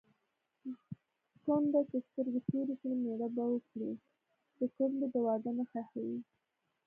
کونډه 1.43 1.81
چې 1.89 1.97
سترګې 2.07 2.41
تورې 2.49 2.75
کړي 2.81 2.95
مېړه 3.03 3.27
به 3.35 3.43
وکړي 3.51 3.91
د 4.59 4.61
کونډې 4.75 5.07
د 5.13 5.15
واده 5.25 5.51
نښه 5.57 5.81
ښيي 5.89 6.17